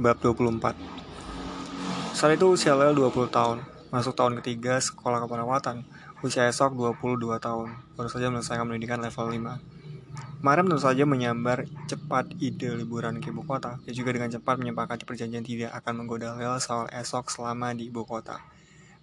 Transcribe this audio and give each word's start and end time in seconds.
bab 0.00 0.16
24. 0.16 0.72
Saat 2.16 2.40
itu 2.40 2.46
usia 2.48 2.72
Lel 2.72 2.96
20 2.96 3.28
tahun, 3.28 3.60
masuk 3.92 4.16
tahun 4.16 4.40
ketiga 4.40 4.80
sekolah 4.80 5.20
keperawatan. 5.20 5.84
Usia 6.24 6.48
esok 6.48 6.72
22 6.96 7.36
tahun, 7.36 7.68
baru 7.96 8.08
saja 8.08 8.32
menyelesaikan 8.32 8.64
pendidikan 8.64 9.04
level 9.04 9.28
5. 9.28 9.60
Mariam 10.40 10.72
tentu 10.72 10.80
saja 10.80 11.04
menyambar 11.04 11.68
cepat 11.84 12.32
ide 12.40 12.72
liburan 12.72 13.20
ke 13.20 13.28
ibu 13.28 13.44
kota. 13.44 13.76
Dia 13.84 13.92
juga 13.92 14.16
dengan 14.16 14.32
cepat 14.32 14.56
menyepakati 14.56 15.04
perjanjian 15.04 15.44
tidak 15.44 15.76
akan 15.76 16.00
menggoda 16.00 16.32
Lel 16.40 16.56
soal 16.64 16.88
esok 16.96 17.28
selama 17.28 17.76
di 17.76 17.92
ibu 17.92 18.08
kota. 18.08 18.40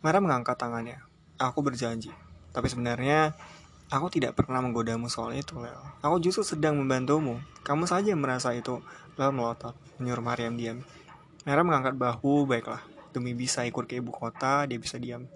Mariam 0.02 0.26
mengangkat 0.26 0.58
tangannya. 0.58 0.98
Aku 1.38 1.62
berjanji. 1.62 2.10
Tapi 2.50 2.66
sebenarnya 2.74 3.38
Aku 3.88 4.12
tidak 4.12 4.36
pernah 4.36 4.60
menggodamu 4.60 5.08
soal 5.08 5.32
itu, 5.40 5.56
Lel. 5.64 5.80
Aku 6.04 6.20
justru 6.20 6.44
sedang 6.44 6.76
membantumu. 6.76 7.40
Kamu 7.64 7.88
saja 7.88 8.12
merasa 8.20 8.52
itu. 8.52 8.84
Lel 9.16 9.32
melotot, 9.32 9.80
menyuruh 9.96 10.20
Mariam 10.20 10.60
diam. 10.60 10.84
Nara 11.48 11.64
mengangkat 11.64 11.96
bahu, 11.96 12.44
baiklah. 12.44 12.84
Demi 13.16 13.32
bisa 13.32 13.64
ikut 13.64 13.88
ke 13.88 14.04
ibu 14.04 14.12
kota, 14.12 14.68
dia 14.68 14.76
bisa 14.76 15.00
diam. 15.00 15.32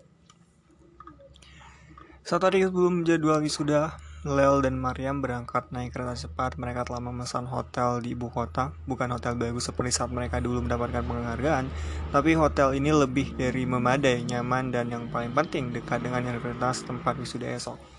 Satu 2.27 2.51
hari 2.51 2.67
sebelum 2.67 3.07
jadwal 3.07 3.39
wisuda, 3.39 3.95
Lel 4.27 4.61
dan 4.61 4.77
Mariam 4.77 5.23
berangkat 5.23 5.71
naik 5.71 5.95
kereta 5.95 6.13
cepat. 6.13 6.59
Mereka 6.59 6.85
telah 6.85 6.99
memesan 6.99 7.47
hotel 7.47 8.03
di 8.03 8.13
ibu 8.13 8.27
kota, 8.29 8.75
bukan 8.83 9.15
hotel 9.15 9.33
bagus 9.33 9.71
seperti 9.71 9.95
saat 9.95 10.11
mereka 10.11 10.43
dulu 10.43 10.61
mendapatkan 10.61 11.02
penghargaan, 11.02 11.71
tapi 12.13 12.35
hotel 12.35 12.75
ini 12.75 12.91
lebih 12.91 13.33
dari 13.33 13.65
memadai, 13.65 14.27
nyaman, 14.27 14.75
dan 14.75 14.91
yang 14.93 15.07
paling 15.07 15.31
penting 15.31 15.71
dekat 15.71 16.03
dengan 16.05 16.27
universitas 16.27 16.83
tempat 16.85 17.15
wisuda 17.15 17.47
esok. 17.49 17.91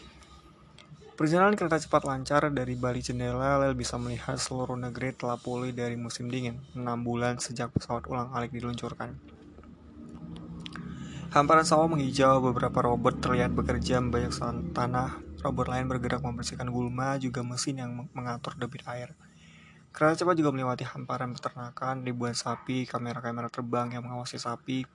Perjalanan 1.23 1.55
kereta 1.55 1.78
cepat 1.78 2.03
lancar 2.03 2.51
dari 2.51 2.75
Bali 2.75 2.98
jendela, 2.98 3.55
Lel 3.62 3.78
bisa 3.78 3.95
melihat 3.95 4.34
seluruh 4.34 4.75
negeri 4.75 5.15
telah 5.15 5.39
pulih 5.39 5.70
dari 5.70 5.95
musim 5.95 6.27
dingin, 6.27 6.59
6 6.75 6.83
bulan 7.06 7.39
sejak 7.39 7.70
pesawat 7.70 8.11
ulang-alik 8.11 8.51
diluncurkan. 8.51 9.15
Hamparan 11.31 11.62
sawah 11.62 11.87
menghijau, 11.87 12.43
beberapa 12.43 12.75
robot 12.83 13.23
terlihat 13.23 13.55
bekerja 13.55 14.03
membayar 14.03 14.34
tanah, 14.75 15.23
robot 15.47 15.70
lain 15.70 15.87
bergerak 15.87 16.27
membersihkan 16.27 16.67
gulma, 16.75 17.15
juga 17.23 17.47
mesin 17.47 17.78
yang 17.78 18.11
mengatur 18.19 18.59
debit 18.59 18.83
air. 18.91 19.15
Kereta 19.95 20.27
cepat 20.27 20.34
juga 20.34 20.50
melewati 20.50 20.83
hamparan 20.83 21.39
peternakan, 21.39 22.03
ribuan 22.03 22.34
sapi, 22.34 22.83
kamera-kamera 22.83 23.47
terbang 23.47 23.95
yang 23.95 24.03
mengawasi 24.03 24.43
sapi. 24.43 24.91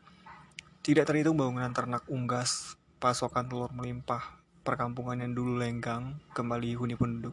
Tidak 0.84 1.08
terhitung 1.08 1.40
bangunan 1.40 1.72
ternak 1.72 2.04
unggas, 2.12 2.76
pasokan 3.00 3.48
telur 3.48 3.72
melimpah, 3.72 4.37
perkampungan 4.68 5.24
yang 5.24 5.32
dulu 5.32 5.56
lenggang 5.56 6.20
kembali 6.36 6.76
huni 6.76 7.00
penduduk. 7.00 7.32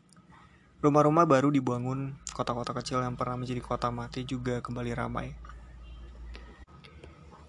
Rumah-rumah 0.79 1.27
baru 1.27 1.51
dibangun, 1.51 2.15
kota-kota 2.31 2.71
kecil 2.79 3.03
yang 3.03 3.19
pernah 3.19 3.43
menjadi 3.43 3.59
kota 3.59 3.91
mati 3.91 4.23
juga 4.23 4.63
kembali 4.63 4.95
ramai. 4.95 5.35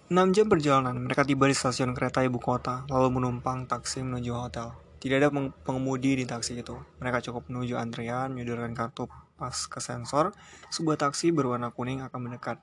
6 0.09 0.33
jam 0.33 0.49
perjalanan, 0.49 0.97
mereka 0.97 1.21
tiba 1.21 1.45
di 1.45 1.53
stasiun 1.53 1.93
kereta 1.93 2.25
ibu 2.25 2.41
kota, 2.41 2.89
lalu 2.89 3.21
menumpang 3.21 3.69
taksi 3.69 4.01
menuju 4.01 4.31
hotel. 4.33 4.73
Tidak 4.97 5.21
ada 5.21 5.29
pengemudi 5.61 6.17
di 6.17 6.25
taksi 6.25 6.65
itu. 6.65 6.73
Mereka 6.97 7.21
cukup 7.29 7.45
menuju 7.49 7.77
antrian, 7.77 8.33
menyodorkan 8.33 8.73
kartu 8.73 9.05
pas 9.37 9.53
ke 9.53 9.77
sensor, 9.77 10.33
sebuah 10.73 10.97
taksi 10.97 11.29
berwarna 11.29 11.69
kuning 11.69 12.01
akan 12.01 12.19
mendekat, 12.31 12.57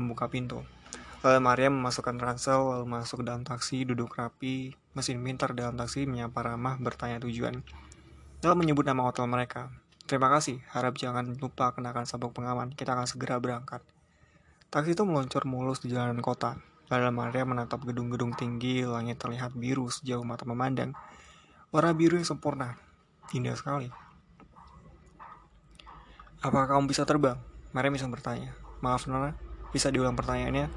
membuka 0.00 0.30
pintu. 0.32 0.64
Lalu 1.22 1.38
Maria 1.38 1.68
memasukkan 1.70 2.16
ransel, 2.18 2.62
lalu 2.62 2.86
masuk 2.86 3.22
ke 3.22 3.24
dalam 3.26 3.42
taksi, 3.42 3.86
duduk 3.86 4.14
rapi. 4.14 4.81
Mesin 4.92 5.24
pintar 5.24 5.56
dalam 5.56 5.72
taksi 5.72 6.04
menyapa 6.04 6.44
ramah 6.44 6.76
bertanya 6.76 7.16
tujuan. 7.24 7.64
Lalu 8.44 8.54
menyebut 8.60 8.84
nama 8.84 9.08
hotel 9.08 9.24
mereka. 9.24 9.72
Terima 10.04 10.28
kasih, 10.28 10.60
harap 10.68 11.00
jangan 11.00 11.32
lupa 11.40 11.72
kenakan 11.72 12.04
sabuk 12.04 12.36
pengaman, 12.36 12.76
kita 12.76 12.92
akan 12.92 13.08
segera 13.08 13.40
berangkat. 13.40 13.80
Taksi 14.68 14.92
itu 14.92 15.08
meluncur 15.08 15.48
mulus 15.48 15.80
di 15.80 15.88
jalanan 15.88 16.20
kota. 16.20 16.60
Lalu 16.92 17.08
Maria 17.08 17.48
menatap 17.48 17.80
gedung-gedung 17.88 18.36
tinggi, 18.36 18.84
langit 18.84 19.16
terlihat 19.16 19.56
biru 19.56 19.88
sejauh 19.88 20.20
mata 20.28 20.44
memandang. 20.44 20.92
Warna 21.72 21.96
biru 21.96 22.20
yang 22.20 22.28
sempurna, 22.28 22.76
indah 23.32 23.56
sekali. 23.56 23.88
Apakah 26.44 26.76
kamu 26.76 26.92
bisa 26.92 27.08
terbang? 27.08 27.40
Maria 27.72 27.88
bisa 27.88 28.04
bertanya. 28.12 28.52
Maaf 28.84 29.08
Nona, 29.08 29.32
bisa 29.72 29.88
diulang 29.88 30.12
pertanyaannya? 30.12 30.68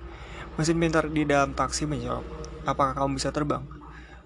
Mesin 0.55 0.79
pintar 0.79 1.11
di 1.11 1.27
dalam 1.27 1.51
taksi 1.51 1.83
menjawab, 1.83 2.23
apakah 2.63 2.95
kamu 2.95 3.19
bisa 3.19 3.35
terbang? 3.35 3.84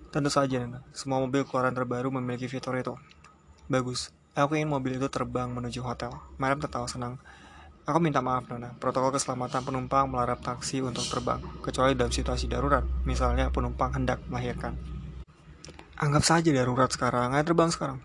Tentu 0.09 0.33
saja. 0.33 0.65
Semua 0.89 1.21
mobil 1.21 1.45
keluaran 1.45 1.69
terbaru 1.69 2.09
memiliki 2.09 2.49
fitur 2.49 2.73
itu. 2.81 2.97
Bagus. 3.69 4.09
Aku 4.33 4.57
ingin 4.57 4.65
mobil 4.65 4.97
itu 4.97 5.05
terbang 5.05 5.53
menuju 5.53 5.85
hotel. 5.85 6.09
Mariam 6.41 6.57
tertawa 6.57 6.89
senang. 6.89 7.21
Aku 7.85 8.01
minta 8.01 8.17
maaf, 8.17 8.49
Nona. 8.49 8.73
Protokol 8.81 9.13
keselamatan 9.13 9.61
penumpang 9.61 10.09
melarang 10.09 10.41
taksi 10.41 10.81
untuk 10.81 11.05
terbang, 11.09 11.41
kecuali 11.61 11.97
dalam 11.97 12.13
situasi 12.13 12.45
darurat, 12.45 12.85
misalnya 13.01 13.49
penumpang 13.49 13.89
hendak 13.97 14.21
melahirkan. 14.29 14.77
Anggap 15.97 16.21
saja 16.21 16.49
darurat 16.53 16.89
sekarang, 16.93 17.33
ayo 17.33 17.41
terbang 17.41 17.69
sekarang. 17.73 17.99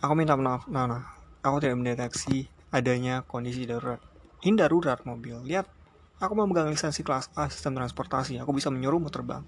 Aku 0.00 0.16
minta 0.16 0.32
maaf, 0.36 0.64
Nona. 0.68 1.04
Aku 1.44 1.60
tidak 1.60 1.76
mendeteksi 1.76 2.48
adanya 2.72 3.20
kondisi 3.24 3.68
darurat. 3.68 4.00
Ini 4.40 4.56
darurat 4.56 5.04
mobil. 5.04 5.44
Lihat, 5.44 5.68
Aku 6.18 6.34
memegang 6.34 6.66
lisensi 6.66 7.06
kelas 7.06 7.30
A 7.38 7.46
sistem 7.46 7.78
transportasi. 7.78 8.42
Aku 8.42 8.50
bisa 8.50 8.74
menyuruhmu 8.74 9.06
terbang. 9.06 9.46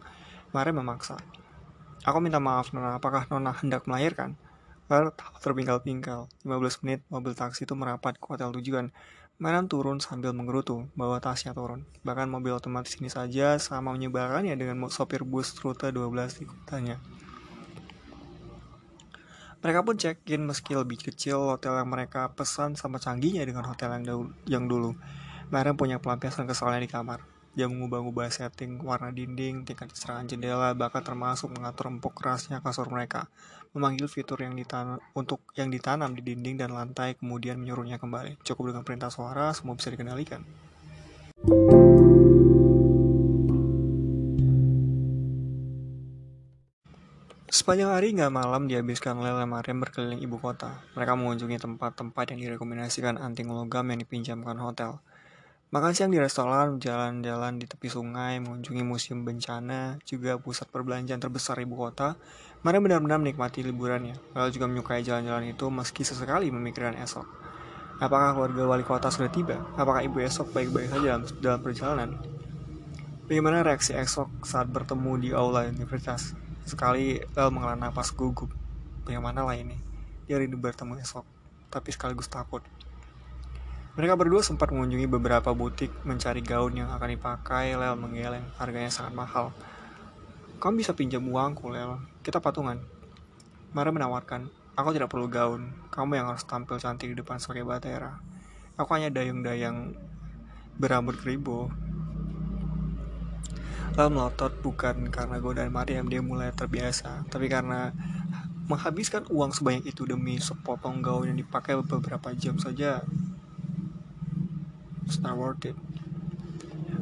Mari 0.50 0.74
memaksa. 0.74 1.14
Aku 2.02 2.18
minta 2.18 2.42
maaf, 2.42 2.74
Nona. 2.74 2.98
Apakah 2.98 3.30
Nona 3.30 3.54
hendak 3.54 3.86
melahirkan? 3.86 4.34
Lalu 4.90 5.14
terpingkal-pingkal. 5.38 6.26
15 6.42 6.82
menit 6.82 7.06
mobil 7.06 7.38
taksi 7.38 7.62
itu 7.62 7.78
merapat 7.78 8.18
ke 8.18 8.26
hotel 8.26 8.50
tujuan. 8.58 8.90
Maram 9.38 9.70
turun 9.70 10.02
sambil 10.02 10.34
menggerutu, 10.34 10.90
bawa 10.98 11.22
tasnya 11.22 11.54
turun. 11.54 11.86
Bahkan 12.02 12.26
mobil 12.26 12.52
otomatis 12.52 12.98
ini 12.98 13.06
saja 13.06 13.56
sama 13.62 13.94
menyebarkannya 13.94 14.52
dengan 14.58 14.90
sopir 14.90 15.22
bus 15.22 15.54
rute 15.62 15.88
12 15.94 16.42
di 16.42 16.44
kotanya. 16.44 16.96
Mereka 19.60 19.80
pun 19.86 19.94
check-in 19.96 20.44
meski 20.44 20.72
lebih 20.74 20.98
kecil 20.98 21.52
hotel 21.52 21.78
yang 21.78 21.88
mereka 21.88 22.32
pesan 22.32 22.74
sama 22.74 22.98
canggihnya 22.98 23.46
dengan 23.46 23.68
hotel 23.70 23.92
yang. 23.96 24.34
Yang 24.50 24.64
dulu. 24.66 24.90
Mariam 25.54 25.78
punya 25.78 26.02
pelampiasan 26.02 26.50
kesalnya 26.50 26.82
di 26.82 26.90
kamar. 26.90 27.22
Dia 27.60 27.68
mengubah-ubah 27.68 28.32
setting 28.32 28.80
warna 28.80 29.12
dinding, 29.12 29.68
tingkat 29.68 29.92
serangan 29.92 30.32
jendela, 30.32 30.72
bahkan 30.72 31.04
termasuk 31.04 31.52
mengatur 31.52 31.92
empuk 31.92 32.16
kerasnya 32.16 32.64
kasur 32.64 32.88
mereka. 32.88 33.28
Memanggil 33.76 34.08
fitur 34.08 34.40
yang 34.40 34.56
ditanam, 34.56 34.96
untuk 35.12 35.44
yang 35.60 35.68
ditanam 35.68 36.16
di 36.16 36.24
dinding 36.24 36.56
dan 36.56 36.72
lantai, 36.72 37.20
kemudian 37.20 37.60
menyuruhnya 37.60 38.00
kembali. 38.00 38.40
Cukup 38.48 38.72
dengan 38.72 38.80
perintah 38.80 39.12
suara, 39.12 39.52
semua 39.52 39.76
bisa 39.76 39.92
dikendalikan. 39.92 40.40
Sepanjang 47.52 47.92
hari 47.92 48.16
nggak 48.16 48.32
malam 48.32 48.72
dihabiskan 48.72 49.20
Lele 49.20 49.44
Mariam 49.44 49.84
berkeliling 49.84 50.24
ibu 50.24 50.40
kota. 50.40 50.80
Mereka 50.96 51.12
mengunjungi 51.12 51.60
tempat-tempat 51.60 52.32
yang 52.32 52.40
direkomendasikan 52.40 53.20
anting 53.20 53.52
logam 53.52 53.84
yang 53.92 54.00
dipinjamkan 54.00 54.56
hotel. 54.56 55.04
Makan 55.70 55.94
siang 55.94 56.10
di 56.10 56.18
restoran, 56.18 56.82
jalan-jalan 56.82 57.62
di 57.62 57.62
tepi 57.62 57.86
sungai, 57.86 58.42
mengunjungi 58.42 58.82
museum 58.82 59.22
bencana, 59.22 60.02
juga 60.02 60.34
pusat 60.34 60.66
perbelanjaan 60.66 61.22
terbesar 61.22 61.62
ibu 61.62 61.78
kota. 61.78 62.18
Mari 62.66 62.82
benar-benar 62.82 63.22
menikmati 63.22 63.62
liburannya, 63.62 64.18
lalu 64.34 64.50
juga 64.50 64.66
menyukai 64.66 65.06
jalan-jalan 65.06 65.54
itu 65.54 65.70
meski 65.70 66.02
sesekali 66.02 66.50
memikirkan 66.50 66.98
esok. 66.98 67.22
Apakah 68.02 68.34
keluarga 68.34 68.66
wali 68.66 68.82
kota 68.82 69.14
sudah 69.14 69.30
tiba? 69.30 69.62
Apakah 69.78 70.02
ibu 70.02 70.18
esok 70.18 70.50
baik-baik 70.50 70.90
saja 70.90 71.14
dalam, 71.14 71.22
dalam 71.38 71.60
perjalanan? 71.62 72.10
Bagaimana 73.30 73.62
reaksi 73.62 73.94
esok 73.94 74.42
saat 74.42 74.66
bertemu 74.66 75.22
di 75.22 75.30
aula 75.30 75.70
universitas? 75.70 76.34
Sekali 76.66 77.22
El 77.38 77.54
menghela 77.54 77.78
napas 77.78 78.10
gugup. 78.10 78.50
Bagaimana 79.06 79.46
ini? 79.54 79.78
Dia 80.26 80.42
rindu 80.42 80.58
bertemu 80.58 80.98
esok, 80.98 81.22
tapi 81.70 81.94
sekaligus 81.94 82.26
takut. 82.26 82.66
Mereka 83.98 84.14
berdua 84.14 84.38
sempat 84.38 84.70
mengunjungi 84.70 85.10
beberapa 85.10 85.50
butik 85.50 85.90
mencari 86.06 86.38
gaun 86.46 86.78
yang 86.78 86.94
akan 86.94 87.10
dipakai. 87.10 87.74
Lel 87.74 87.98
menggeleng, 87.98 88.46
harganya 88.54 88.86
sangat 88.86 89.18
mahal. 89.18 89.50
Kamu 90.62 90.78
bisa 90.78 90.94
pinjam 90.94 91.26
uangku, 91.26 91.74
Lel. 91.74 91.98
Kita 92.22 92.38
patungan. 92.38 92.78
Mara 93.74 93.90
menawarkan, 93.90 94.46
aku 94.78 94.94
tidak 94.94 95.10
perlu 95.10 95.26
gaun. 95.26 95.74
Kamu 95.90 96.14
yang 96.14 96.30
harus 96.30 96.46
tampil 96.46 96.78
cantik 96.78 97.10
di 97.10 97.18
depan 97.18 97.42
sebagai 97.42 97.66
batera. 97.66 98.22
Aku 98.78 98.94
hanya 98.94 99.10
dayung-dayang 99.10 99.98
berambut 100.78 101.18
keribu. 101.18 101.66
Lel 103.98 104.06
melotot 104.14 104.54
bukan 104.62 105.10
karena 105.10 105.42
godaan 105.42 105.74
Mariam 105.74 106.06
dia 106.06 106.22
mulai 106.22 106.54
terbiasa, 106.54 107.26
tapi 107.26 107.50
karena 107.50 107.90
menghabiskan 108.70 109.26
uang 109.34 109.50
sebanyak 109.50 109.90
itu 109.90 110.06
demi 110.06 110.38
sepotong 110.38 111.02
gaun 111.02 111.34
yang 111.34 111.38
dipakai 111.42 111.74
beberapa 111.74 112.30
jam 112.38 112.54
saja 112.54 113.02
it's 115.10 115.18
not 115.18 115.34
worth 115.34 115.66
it. 115.66 115.74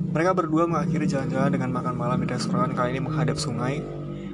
Mereka 0.08 0.32
berdua 0.32 0.64
mengakhiri 0.64 1.04
jalan-jalan 1.04 1.52
dengan 1.52 1.68
makan 1.76 1.92
malam 1.92 2.24
di 2.24 2.32
restoran 2.32 2.72
kali 2.72 2.96
ini 2.96 3.04
menghadap 3.04 3.36
sungai. 3.36 3.84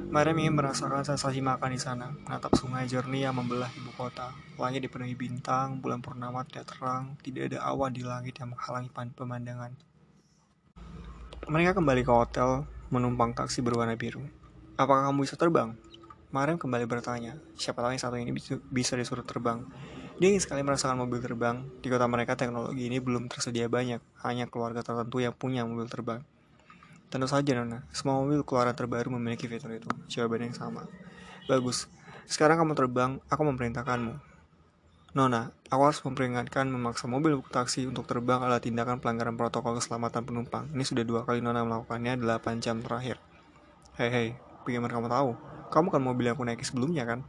Mariam 0.07 0.39
ingin 0.39 0.55
merasakan 0.55 1.03
sensasi 1.03 1.43
makan 1.43 1.75
di 1.75 1.79
sana, 1.83 2.15
menatap 2.23 2.55
sungai 2.55 2.87
jernih 2.87 3.27
yang 3.27 3.35
membelah 3.35 3.67
ibu 3.75 3.91
kota. 3.99 4.31
Langit 4.55 4.87
dipenuhi 4.87 5.11
bintang, 5.11 5.83
bulan 5.83 5.99
purnama 5.99 6.47
tidak 6.47 6.71
terang, 6.71 7.19
tidak 7.19 7.51
ada 7.51 7.67
awan 7.67 7.91
di 7.91 8.07
langit 8.07 8.39
yang 8.39 8.55
menghalangi 8.55 8.87
pemandangan. 9.11 9.75
Mereka 11.51 11.75
kembali 11.75 12.07
ke 12.07 12.13
hotel, 12.15 12.63
menumpang 12.95 13.35
taksi 13.35 13.59
berwarna 13.59 13.99
biru. 13.99 14.23
Apakah 14.79 15.11
kamu 15.11 15.27
bisa 15.27 15.35
terbang? 15.35 15.75
Mariam 16.31 16.55
kembali 16.55 16.87
bertanya, 16.87 17.35
siapa 17.59 17.83
tahu 17.83 17.91
yang 17.91 17.99
satu 17.99 18.15
ini 18.15 18.31
bisa 18.71 18.95
disuruh 18.95 19.27
terbang. 19.27 19.67
Dia 20.15 20.31
ingin 20.31 20.39
sekali 20.39 20.63
merasakan 20.63 20.95
mobil 20.95 21.19
terbang. 21.19 21.67
Di 21.83 21.91
kota 21.91 22.07
mereka 22.07 22.39
teknologi 22.39 22.87
ini 22.87 23.03
belum 23.03 23.27
tersedia 23.27 23.67
banyak, 23.67 23.99
hanya 24.23 24.47
keluarga 24.47 24.79
tertentu 24.79 25.19
yang 25.19 25.35
punya 25.35 25.67
mobil 25.67 25.91
terbang. 25.91 26.23
Tentu 27.11 27.27
saja 27.27 27.51
Nona, 27.51 27.83
semua 27.91 28.23
mobil 28.23 28.39
keluaran 28.47 28.71
terbaru 28.71 29.11
memiliki 29.11 29.51
fitur 29.51 29.75
itu. 29.75 29.91
Jawaban 30.07 30.47
yang 30.47 30.55
sama. 30.55 30.87
Bagus. 31.51 31.91
Sekarang 32.31 32.63
kamu 32.63 32.79
terbang, 32.79 33.19
aku 33.27 33.43
memerintahkanmu. 33.43 34.15
Nona, 35.19 35.51
aku 35.67 35.81
harus 35.83 35.99
memperingatkan 36.07 36.63
memaksa 36.71 37.11
mobil 37.11 37.43
taksi 37.51 37.83
untuk 37.83 38.07
terbang 38.07 38.39
adalah 38.39 38.63
tindakan 38.63 39.03
pelanggaran 39.03 39.35
protokol 39.35 39.79
keselamatan 39.83 40.23
penumpang. 40.23 40.71
Ini 40.71 40.83
sudah 40.87 41.03
dua 41.03 41.27
kali 41.27 41.43
Nona 41.43 41.67
melakukannya 41.67 42.23
8 42.23 42.63
jam 42.63 42.79
terakhir. 42.79 43.19
Hei 43.99 44.07
hei, 44.07 44.27
bagaimana 44.63 44.95
kamu 44.95 45.07
tahu? 45.11 45.29
Kamu 45.75 45.87
kan 45.91 45.99
mobil 45.99 46.31
yang 46.31 46.39
aku 46.39 46.47
naiki 46.47 46.63
sebelumnya 46.63 47.03
kan? 47.03 47.23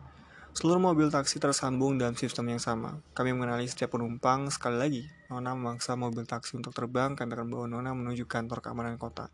Seluruh 0.56 0.80
mobil 0.80 1.12
taksi 1.12 1.36
tersambung 1.36 2.00
dalam 2.00 2.16
sistem 2.16 2.48
yang 2.48 2.56
sama. 2.56 2.96
Kami 3.12 3.36
mengenali 3.36 3.68
setiap 3.68 3.92
penumpang. 3.92 4.48
Sekali 4.48 4.80
lagi, 4.80 5.02
Nona 5.28 5.52
memaksa 5.52 6.00
mobil 6.00 6.24
taksi 6.24 6.56
untuk 6.56 6.72
terbang. 6.72 7.12
Akan 7.12 7.28
bawa 7.28 7.68
Nona 7.68 7.92
menuju 7.92 8.24
kantor 8.24 8.64
keamanan 8.64 8.96
kota. 8.96 9.28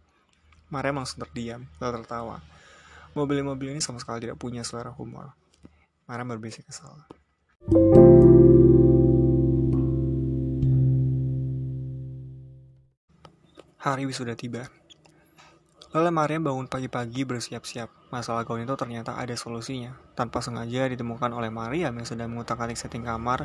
Maria 0.74 0.90
langsung 0.90 1.22
terdiam, 1.22 1.62
lalu 1.78 2.02
tertawa. 2.02 2.42
Mobil-mobil 3.14 3.70
ini 3.70 3.78
sama 3.78 4.02
sekali 4.02 4.26
tidak 4.26 4.34
punya 4.42 4.66
selera 4.66 4.90
humor. 4.90 5.30
Maria 6.10 6.26
berbisik 6.26 6.66
kesal. 6.66 7.06
Hari 13.78 14.10
sudah 14.10 14.34
tiba. 14.34 14.66
Lalu 15.92 16.08
Maria 16.08 16.40
bangun 16.40 16.64
pagi-pagi 16.72 17.28
bersiap-siap. 17.28 18.08
Masalah 18.08 18.48
gaun 18.48 18.64
itu 18.64 18.72
ternyata 18.80 19.12
ada 19.12 19.36
solusinya. 19.36 19.92
Tanpa 20.16 20.40
sengaja 20.40 20.88
ditemukan 20.88 21.28
oleh 21.36 21.52
Maria 21.52 21.92
yang 21.92 22.08
sedang 22.08 22.32
mengutak-atik 22.32 22.80
setting 22.80 23.04
kamar 23.04 23.44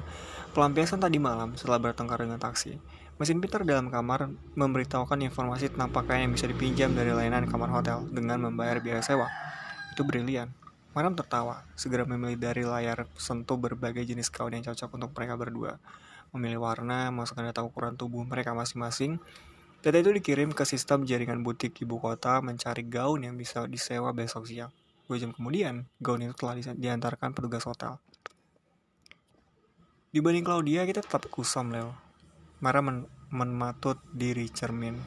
pelampiasan 0.56 1.04
tadi 1.04 1.20
malam 1.20 1.60
setelah 1.60 1.76
bertengkar 1.84 2.24
dengan 2.24 2.40
taksi. 2.40 2.80
Mesin 3.20 3.44
pintar 3.44 3.68
dalam 3.68 3.92
kamar 3.92 4.32
memberitahukan 4.56 5.28
informasi 5.28 5.76
tentang 5.76 5.92
pakaian 5.92 6.24
yang 6.24 6.40
bisa 6.40 6.48
dipinjam 6.48 6.96
dari 6.96 7.12
layanan 7.12 7.52
kamar 7.52 7.68
hotel 7.68 8.08
dengan 8.16 8.40
membayar 8.40 8.80
biaya 8.80 9.04
sewa. 9.04 9.28
Itu 9.92 10.08
brilian. 10.08 10.48
Maram 10.96 11.20
tertawa, 11.20 11.68
segera 11.76 12.08
memilih 12.08 12.40
dari 12.40 12.64
layar 12.64 13.12
sentuh 13.20 13.60
berbagai 13.60 14.08
jenis 14.08 14.32
kain 14.32 14.56
yang 14.56 14.64
cocok 14.64 14.96
untuk 14.96 15.12
mereka 15.12 15.36
berdua. 15.36 15.84
Memilih 16.32 16.64
warna, 16.64 17.12
masukkan 17.12 17.44
data 17.44 17.60
ukuran 17.60 18.00
tubuh 18.00 18.24
mereka 18.24 18.56
masing-masing. 18.56 19.20
Data 19.78 19.98
itu 20.02 20.10
dikirim 20.10 20.58
ke 20.58 20.66
sistem 20.66 21.06
jaringan 21.06 21.46
butik 21.46 21.78
ibu 21.86 22.02
kota 22.02 22.42
mencari 22.42 22.82
gaun 22.82 23.30
yang 23.30 23.38
bisa 23.38 23.70
disewa 23.70 24.10
besok 24.10 24.50
siang. 24.50 24.74
Dua 25.06 25.22
jam 25.22 25.32
kemudian, 25.32 25.86
gaun 26.02 26.26
itu 26.26 26.34
telah 26.34 26.58
diantarkan 26.58 27.32
petugas 27.32 27.64
hotel. 27.64 28.02
Dibanding 30.12 30.44
Claudia, 30.44 30.82
kita 30.90 31.06
tetap 31.06 31.30
kusam, 31.30 31.70
Leo. 31.70 31.94
Mara 32.58 32.82
men 32.82 33.06
mematut 33.30 34.02
diri 34.12 34.50
cermin. 34.50 34.98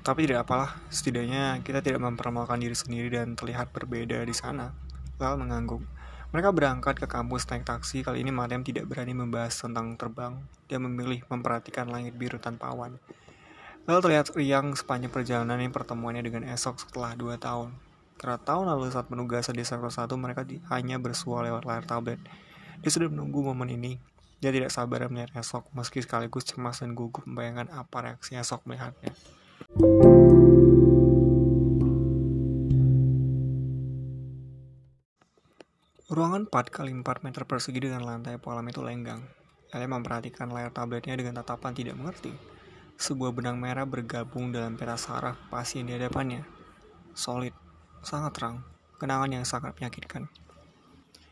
Tapi 0.00 0.24
tidak 0.24 0.48
apalah, 0.48 0.80
setidaknya 0.88 1.60
kita 1.60 1.84
tidak 1.84 2.00
mempermalukan 2.00 2.56
diri 2.56 2.72
sendiri 2.72 3.12
dan 3.12 3.36
terlihat 3.36 3.68
berbeda 3.74 4.24
di 4.24 4.32
sana. 4.32 4.72
Lal 5.20 5.36
mengangguk. 5.36 5.99
Mereka 6.30 6.54
berangkat 6.54 6.94
ke 6.94 7.10
kampus 7.10 7.42
naik 7.50 7.66
taksi, 7.66 8.06
kali 8.06 8.22
ini 8.22 8.30
Mariam 8.30 8.62
tidak 8.62 8.86
berani 8.86 9.18
membahas 9.18 9.50
tentang 9.50 9.98
terbang. 9.98 10.38
Dia 10.70 10.78
memilih 10.78 11.26
memperhatikan 11.26 11.90
langit 11.90 12.14
biru 12.14 12.38
tanpa 12.38 12.70
awan. 12.70 13.02
Lalu 13.90 13.98
terlihat 13.98 14.30
riang 14.38 14.78
sepanjang 14.78 15.10
perjalanan 15.10 15.58
yang 15.58 15.74
pertemuannya 15.74 16.22
dengan 16.22 16.46
esok 16.46 16.86
setelah 16.86 17.18
dua 17.18 17.34
tahun. 17.34 17.74
Karena 18.14 18.38
tahun 18.38 18.70
lalu 18.70 18.94
saat 18.94 19.10
penugasan 19.10 19.58
di 19.58 19.66
sektor 19.66 19.90
1 19.90 20.06
mereka 20.14 20.46
hanya 20.70 21.02
bersua 21.02 21.42
lewat 21.42 21.66
layar 21.66 21.82
tablet. 21.82 22.22
Dia 22.78 22.90
sudah 22.94 23.10
menunggu 23.10 23.42
momen 23.50 23.74
ini. 23.74 23.98
Dia 24.38 24.54
tidak 24.54 24.70
sabar 24.70 25.10
melihat 25.10 25.34
esok, 25.34 25.66
meski 25.74 25.98
sekaligus 25.98 26.46
cemas 26.46 26.78
dan 26.78 26.94
gugup 26.94 27.26
membayangkan 27.26 27.74
apa 27.74 28.06
reaksi 28.06 28.38
esok 28.38 28.70
melihatnya. 28.70 29.10
4 36.50 36.66
kali 36.66 36.90
4 36.90 37.06
meter 37.22 37.46
persegi 37.46 37.78
dengan 37.78 38.02
lantai 38.02 38.34
polam 38.34 38.66
itu 38.66 38.82
lenggang. 38.82 39.22
Elia 39.70 39.86
memperhatikan 39.86 40.50
layar 40.50 40.74
tabletnya 40.74 41.14
dengan 41.14 41.38
tatapan 41.38 41.70
tidak 41.70 41.94
mengerti. 41.94 42.34
Sebuah 42.98 43.30
benang 43.30 43.54
merah 43.54 43.86
bergabung 43.86 44.50
dalam 44.50 44.74
peta 44.74 44.98
saraf 44.98 45.38
pasien 45.46 45.86
di 45.86 45.94
hadapannya. 45.94 46.42
Solid, 47.14 47.54
sangat 48.02 48.34
terang, 48.34 48.66
kenangan 48.98 49.30
yang 49.30 49.46
sangat 49.46 49.78
menyakitkan. 49.78 50.26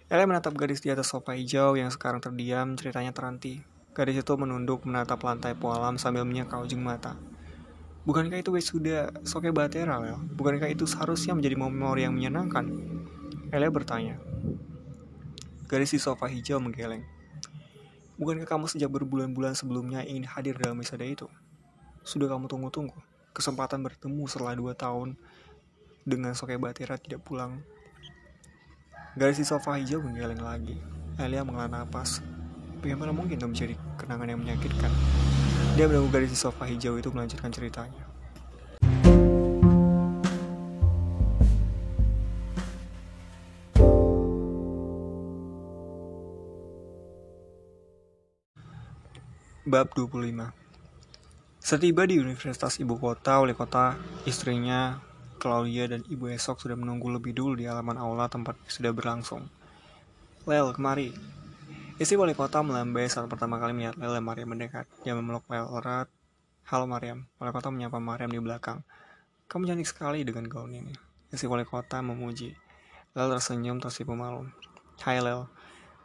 Ella 0.06 0.22
menatap 0.22 0.54
gadis 0.54 0.86
di 0.86 0.94
atas 0.94 1.10
sofa 1.10 1.34
hijau 1.34 1.74
yang 1.74 1.90
sekarang 1.90 2.22
terdiam, 2.22 2.78
ceritanya 2.78 3.10
teranti. 3.10 3.58
Gadis 3.98 4.22
itu 4.22 4.34
menunduk 4.38 4.86
menatap 4.86 5.18
lantai 5.26 5.58
pualam 5.58 5.98
sambil 5.98 6.22
menyeka 6.22 6.62
ujung 6.62 6.78
mata. 6.78 7.18
Bukankah 8.06 8.38
itu 8.38 8.54
sudah 8.62 9.10
soke 9.26 9.50
batera, 9.50 9.98
Lel? 9.98 10.22
Bukankah 10.38 10.70
itu 10.70 10.86
seharusnya 10.86 11.34
menjadi 11.34 11.58
memori 11.58 12.06
yang 12.06 12.14
menyenangkan? 12.14 12.70
Ella 13.50 13.66
bertanya. 13.66 14.37
Gadis 15.68 15.92
di 15.92 16.00
sofa 16.00 16.24
hijau 16.32 16.56
menggeleng. 16.64 17.04
Bukankah 18.16 18.48
kamu 18.48 18.72
sejak 18.72 18.88
berbulan-bulan 18.88 19.52
sebelumnya 19.52 20.00
ingin 20.00 20.24
hadir 20.24 20.56
dalam 20.56 20.80
wisada 20.80 21.04
itu? 21.04 21.28
Sudah 22.00 22.24
kamu 22.24 22.48
tunggu-tunggu. 22.48 22.96
Kesempatan 23.36 23.84
bertemu 23.84 24.24
setelah 24.32 24.56
dua 24.56 24.72
tahun 24.72 25.20
dengan 26.08 26.32
Soke 26.32 26.56
Batira 26.56 26.96
tidak 26.96 27.20
pulang. 27.20 27.60
Garis 29.12 29.36
di 29.36 29.44
sofa 29.44 29.76
hijau 29.76 30.00
menggeleng 30.00 30.40
lagi. 30.40 30.80
Elia 31.20 31.44
menghela 31.44 31.68
napas. 31.68 32.24
Bagaimana 32.80 33.12
mungkin 33.12 33.36
itu 33.36 33.44
menjadi 33.44 33.74
kenangan 34.00 34.24
yang 34.24 34.40
menyakitkan? 34.40 34.88
Dia 35.76 35.84
menunggu 35.84 36.08
garis 36.08 36.32
di 36.32 36.38
sofa 36.40 36.64
hijau 36.64 36.96
itu 36.96 37.12
melanjutkan 37.12 37.52
ceritanya. 37.52 38.07
Bab 49.68 49.92
25 49.92 50.48
Setiba 51.60 52.08
di 52.08 52.16
Universitas 52.16 52.80
Ibu 52.80 52.96
Kota, 52.96 53.36
oleh 53.36 53.52
kota, 53.52 54.00
istrinya 54.24 54.96
Claudia 55.36 55.84
dan 55.84 56.00
Ibu 56.08 56.32
Esok 56.32 56.64
sudah 56.64 56.72
menunggu 56.72 57.12
lebih 57.12 57.36
dulu 57.36 57.52
di 57.52 57.68
halaman 57.68 58.00
aula 58.00 58.32
tempat 58.32 58.56
sudah 58.64 58.96
berlangsung. 58.96 59.44
Lel, 60.48 60.72
kemari. 60.72 61.12
Istri 62.00 62.16
wali 62.16 62.32
kota 62.32 62.64
melambai 62.64 63.12
saat 63.12 63.28
pertama 63.28 63.60
kali 63.60 63.76
melihat 63.76 64.00
Lel 64.00 64.16
dan 64.16 64.24
Mariam 64.24 64.48
mendekat. 64.48 64.88
Dia 65.04 65.12
memeluk 65.12 65.44
Lel 65.52 65.68
erat. 65.68 66.08
Halo 66.64 66.88
Mariam. 66.88 67.28
Wali 67.36 67.52
kota 67.52 67.68
menyapa 67.68 68.00
Mariam 68.00 68.32
di 68.32 68.40
belakang. 68.40 68.80
Kamu 69.52 69.68
cantik 69.68 69.84
sekali 69.84 70.24
dengan 70.24 70.48
gaun 70.48 70.72
ini. 70.72 70.96
Istri 71.28 71.44
wali 71.44 71.68
kota 71.68 72.00
memuji. 72.00 72.56
Lel 73.12 73.28
tersenyum 73.36 73.84
tersipu 73.84 74.16
malu. 74.16 74.48
Hai 75.04 75.20
Lel. 75.20 75.44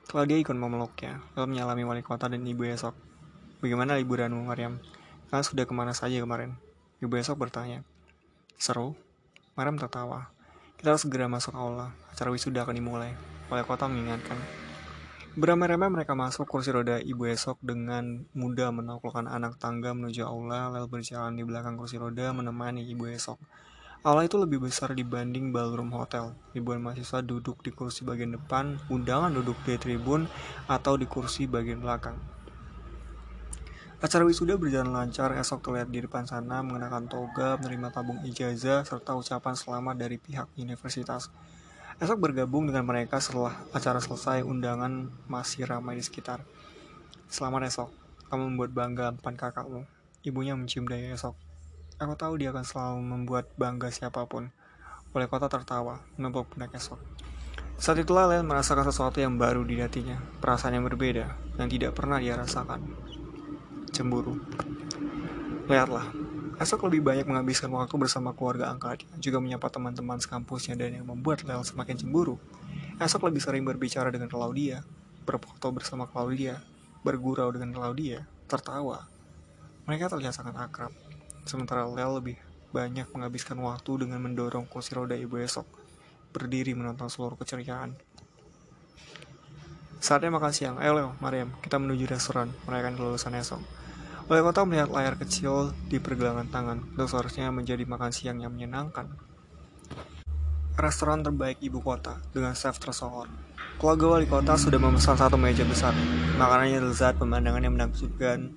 Claudia 0.03 0.35
ikut 0.35 0.51
memeluknya. 0.51 1.23
Lel 1.39 1.47
menyalami 1.47 1.87
wali 1.87 2.03
kota 2.03 2.27
dan 2.27 2.43
Ibu 2.43 2.67
Esok. 2.67 3.12
Bagaimana 3.63 3.95
liburanmu, 3.95 4.43
Mariam? 4.43 4.75
Kalian 5.31 5.47
sudah 5.47 5.63
ke 5.63 5.71
mana 5.71 5.95
saja 5.95 6.19
kemarin? 6.19 6.59
Ibu 6.99 7.15
Esok 7.15 7.47
bertanya. 7.47 7.87
Seru, 8.59 8.91
Mariam 9.55 9.79
tertawa. 9.79 10.35
Kita 10.75 10.91
harus 10.91 11.07
segera 11.07 11.31
masuk 11.31 11.55
aula. 11.55 11.95
Acara 12.11 12.27
wisuda 12.27 12.67
akan 12.67 12.75
dimulai. 12.75 13.15
Wali 13.47 13.63
kota 13.63 13.87
mengingatkan. 13.87 14.35
Beramai-ramai 15.39 15.87
mereka 15.87 16.11
masuk 16.11 16.43
kursi 16.43 16.75
roda 16.75 16.99
ibu 16.99 17.23
esok 17.23 17.55
dengan 17.63 18.27
mudah 18.35 18.75
menaklukkan 18.75 19.31
anak 19.31 19.55
tangga 19.55 19.95
menuju 19.95 20.27
aula 20.27 20.67
lalu 20.67 20.99
berjalan 20.99 21.31
di 21.31 21.47
belakang 21.47 21.79
kursi 21.79 21.95
roda 21.95 22.35
menemani 22.35 22.83
ibu 22.83 23.07
esok. 23.07 23.39
Aula 24.03 24.27
itu 24.27 24.35
lebih 24.35 24.59
besar 24.59 24.91
dibanding 24.91 25.55
ballroom 25.55 25.95
hotel. 25.95 26.35
Ribuan 26.51 26.83
mahasiswa 26.83 27.23
duduk 27.23 27.63
di 27.63 27.71
kursi 27.71 28.03
bagian 28.03 28.35
depan, 28.35 28.75
undangan 28.91 29.31
duduk 29.31 29.55
di 29.63 29.79
tribun 29.79 30.27
atau 30.67 30.99
di 30.99 31.07
kursi 31.07 31.47
bagian 31.47 31.79
belakang. 31.79 32.32
Acara 34.03 34.27
wisuda 34.27 34.59
berjalan 34.59 34.91
lancar, 34.91 35.31
esok 35.31 35.63
terlihat 35.63 35.87
di 35.87 36.03
depan 36.03 36.27
sana 36.27 36.59
mengenakan 36.59 37.07
toga, 37.07 37.55
menerima 37.55 37.87
tabung 37.87 38.19
ijazah, 38.27 38.83
serta 38.83 39.15
ucapan 39.15 39.55
selamat 39.55 39.95
dari 39.95 40.19
pihak 40.19 40.51
universitas. 40.59 41.31
Esok 42.03 42.19
bergabung 42.19 42.67
dengan 42.67 42.83
mereka 42.83 43.23
setelah 43.23 43.55
acara 43.71 44.03
selesai, 44.03 44.43
undangan 44.43 45.07
masih 45.31 45.63
ramai 45.63 45.95
di 45.95 46.03
sekitar. 46.03 46.43
Selamat 47.31 47.71
esok, 47.71 47.95
kamu 48.27 48.43
membuat 48.51 48.75
bangga 48.75 49.05
empat 49.15 49.39
kakakmu. 49.39 49.87
Ibunya 50.19 50.59
mencium 50.59 50.83
dahi 50.83 51.15
esok. 51.15 51.39
Aku 52.03 52.19
tahu 52.19 52.43
dia 52.43 52.51
akan 52.51 52.67
selalu 52.67 52.99
membuat 53.07 53.55
bangga 53.55 53.87
siapa 53.87 54.27
pun. 54.27 54.51
Wali 55.15 55.31
kota 55.31 55.47
tertawa, 55.47 56.03
menepuk 56.19 56.51
pundak 56.51 56.75
esok. 56.75 56.99
Saat 57.79 58.03
itulah 58.03 58.27
Lel 58.27 58.43
merasakan 58.43 58.83
sesuatu 58.83 59.23
yang 59.23 59.39
baru 59.39 59.63
di 59.63 59.79
hatinya, 59.79 60.19
perasaan 60.43 60.75
yang 60.75 60.83
berbeda, 60.91 61.55
yang 61.55 61.71
tidak 61.71 61.95
pernah 61.95 62.19
dia 62.19 62.35
rasakan. 62.35 63.12
Cemburu. 63.93 64.41
Lihatlah, 65.69 66.09
esok 66.57 66.89
lebih 66.89 67.05
banyak 67.05 67.29
menghabiskan 67.29 67.69
waktu 67.69 67.93
bersama 68.01 68.33
keluarga 68.33 68.73
angkatnya, 68.73 69.13
juga 69.21 69.37
menyapa 69.37 69.69
teman-teman 69.69 70.17
sekampusnya 70.17 70.73
dan 70.73 70.97
yang 70.97 71.05
membuat 71.05 71.45
Lel 71.45 71.61
semakin 71.61 72.01
cemburu. 72.01 72.41
Esok 72.97 73.29
lebih 73.29 73.45
sering 73.45 73.61
berbicara 73.61 74.09
dengan 74.09 74.33
Claudia, 74.33 74.81
berfoto 75.29 75.69
bersama 75.69 76.09
Claudia, 76.09 76.57
bergurau 77.05 77.53
dengan 77.53 77.69
Claudia, 77.69 78.25
tertawa. 78.49 79.05
Mereka 79.85 80.09
terlihat 80.09 80.33
sangat 80.33 80.57
akrab. 80.57 80.89
Sementara 81.45 81.85
Lel 81.85 82.17
lebih 82.17 82.41
banyak 82.73 83.05
menghabiskan 83.13 83.61
waktu 83.61 84.09
dengan 84.09 84.25
mendorong 84.25 84.65
kursi 84.65 84.97
roda 84.97 85.13
ibu 85.13 85.37
esok, 85.37 85.69
berdiri 86.33 86.73
menonton 86.73 87.13
seluruh 87.13 87.37
keceriaan. 87.37 87.93
Saatnya 90.03 90.35
makan 90.35 90.51
siang. 90.51 90.75
Ayo 90.83 90.99
Leo, 90.99 91.09
Mariam, 91.23 91.55
kita 91.63 91.79
menuju 91.79 92.03
restoran 92.11 92.51
merayakan 92.67 92.99
kelulusan 92.99 93.39
esok. 93.39 93.82
Wali 94.23 94.39
kota 94.39 94.63
melihat 94.63 94.87
layar 94.87 95.19
kecil 95.19 95.75
di 95.91 95.99
pergelangan 95.99 96.47
tangan, 96.47 96.79
itu 96.95 97.03
seharusnya 97.11 97.51
menjadi 97.51 97.83
makan 97.83 98.11
siang 98.15 98.39
yang 98.39 98.55
menyenangkan. 98.55 99.11
Restoran 100.79 101.27
terbaik 101.27 101.59
ibu 101.59 101.83
kota, 101.83 102.23
dengan 102.31 102.55
chef 102.55 102.79
tersohor. 102.79 103.27
Keluarga 103.75 104.15
wali 104.15 104.23
kota 104.23 104.55
sudah 104.55 104.79
memesan 104.79 105.19
satu 105.19 105.35
meja 105.35 105.67
besar. 105.67 105.91
Makanannya 106.39 106.87
lezat, 106.87 107.19
pemandangannya 107.19 107.67
menakjubkan. 107.67 108.55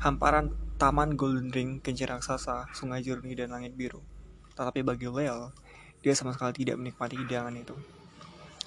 Hamparan 0.00 0.56
Taman 0.80 1.20
Golden 1.20 1.52
Ring, 1.52 1.84
kincir 1.84 2.08
raksasa, 2.08 2.72
sungai 2.72 3.04
jernih, 3.04 3.44
dan 3.44 3.52
langit 3.52 3.76
biru. 3.76 4.00
Tetapi 4.56 4.80
bagi 4.80 5.04
Lel, 5.04 5.52
dia 6.00 6.16
sama 6.16 6.32
sekali 6.32 6.64
tidak 6.64 6.80
menikmati 6.80 7.20
hidangan 7.20 7.52
itu. 7.60 7.76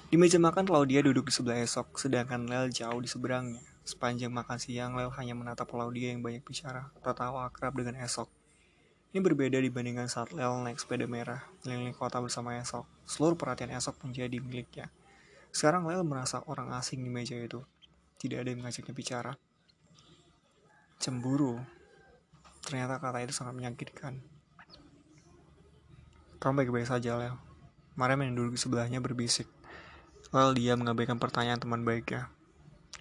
Di 0.06 0.20
meja 0.20 0.38
makan 0.38 0.70
Claudia 0.70 1.02
duduk 1.02 1.28
di 1.28 1.34
sebelah 1.34 1.58
esok, 1.58 1.98
sedangkan 1.98 2.46
Lel 2.46 2.70
jauh 2.70 3.00
di 3.02 3.10
seberangnya. 3.10 3.71
Sepanjang 3.82 4.30
makan 4.30 4.58
siang, 4.62 4.94
Lel 4.94 5.10
hanya 5.18 5.34
menatap 5.34 5.70
Claudia 5.70 6.14
yang 6.14 6.22
banyak 6.22 6.42
bicara, 6.46 6.94
tertawa 7.02 7.50
akrab 7.50 7.74
dengan 7.74 7.98
esok. 8.02 8.30
Ini 9.12 9.20
berbeda 9.20 9.58
dibandingkan 9.60 10.08
saat 10.08 10.30
Lel 10.32 10.54
naik 10.62 10.78
sepeda 10.78 11.04
merah, 11.04 11.44
keliling 11.60 11.92
kota 11.92 12.22
bersama 12.22 12.56
esok. 12.56 12.86
Seluruh 13.04 13.36
perhatian 13.36 13.74
esok 13.74 13.98
menjadi 14.06 14.38
miliknya. 14.38 14.86
Sekarang 15.50 15.84
Lel 15.84 16.06
merasa 16.06 16.40
orang 16.46 16.72
asing 16.78 17.02
di 17.02 17.10
meja 17.10 17.36
itu. 17.36 17.60
Tidak 18.16 18.38
ada 18.38 18.48
yang 18.48 18.64
mengajaknya 18.64 18.94
bicara. 18.94 19.32
Cemburu, 21.02 21.58
Ternyata 22.62 23.02
kata 23.02 23.18
itu 23.26 23.34
sangat 23.34 23.58
menyakitkan. 23.58 24.22
Kamu 26.38 26.54
baik-baik 26.62 26.86
saja, 26.86 27.18
Lel. 27.18 27.34
Mariam 27.98 28.22
yang 28.22 28.34
duduk 28.38 28.56
di 28.56 28.60
sebelahnya 28.62 29.02
berbisik. 29.02 29.50
Lalu 30.30 30.64
dia 30.64 30.78
mengabaikan 30.78 31.18
pertanyaan 31.18 31.60
teman 31.60 31.82
baiknya. 31.82 32.30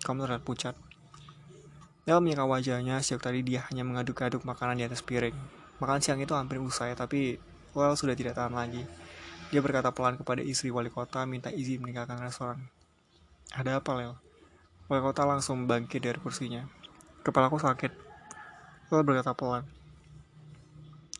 Kamu 0.01 0.25
terlihat 0.25 0.43
pucat. 0.45 0.75
Lel 2.09 2.17
menyeka 2.17 2.49
wajahnya 2.49 2.97
sejak 2.99 3.29
tadi 3.29 3.45
dia 3.45 3.61
hanya 3.69 3.85
mengaduk-aduk 3.85 4.41
makanan 4.41 4.81
di 4.81 4.85
atas 4.89 5.05
piring. 5.05 5.37
Makan 5.77 6.01
siang 6.01 6.19
itu 6.21 6.33
hampir 6.33 6.57
usai, 6.57 6.97
tapi 6.97 7.37
Lel 7.77 7.93
sudah 7.93 8.17
tidak 8.17 8.33
tahan 8.33 8.53
lagi. 8.57 8.83
Dia 9.53 9.61
berkata 9.61 9.93
pelan 9.93 10.17
kepada 10.17 10.41
istri 10.41 10.73
wali 10.73 10.89
kota 10.89 11.23
minta 11.29 11.53
izin 11.53 11.83
meninggalkan 11.83 12.17
restoran. 12.17 12.67
Ada 13.53 13.83
apa, 13.83 13.91
Lel? 13.93 14.13
Wali 14.89 15.01
kota 15.05 15.27
langsung 15.27 15.69
bangkit 15.69 16.01
dari 16.01 16.17
kursinya. 16.17 16.65
Kepalaku 17.21 17.61
sakit, 17.61 18.11
Lalu 18.91 19.15
berkata 19.15 19.31
pelan. 19.31 19.63